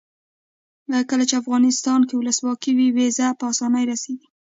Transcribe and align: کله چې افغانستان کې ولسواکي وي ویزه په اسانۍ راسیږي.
کله 1.09 1.23
چې 1.29 1.39
افغانستان 1.41 1.99
کې 2.07 2.15
ولسواکي 2.17 2.71
وي 2.75 2.87
ویزه 2.97 3.27
په 3.39 3.45
اسانۍ 3.51 3.83
راسیږي. 3.89 4.27